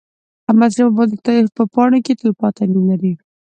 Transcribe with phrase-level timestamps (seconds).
[0.49, 3.13] احمدشاه بابا د تاریخ په پاڼو کې تلپاتې نوم لري.